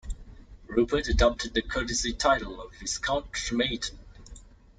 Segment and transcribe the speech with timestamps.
[0.65, 3.99] Rupert adopted the courtesy title of Viscount Trematon.